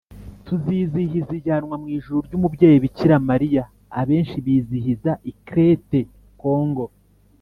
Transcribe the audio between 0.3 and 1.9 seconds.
tuzizihiza ijyanwa mu